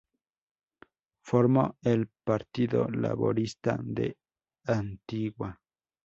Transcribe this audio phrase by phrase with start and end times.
[1.21, 4.17] Formó el Partido Laborista de
[4.65, 5.61] Antigua.